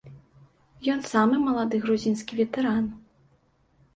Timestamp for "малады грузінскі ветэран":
1.47-2.85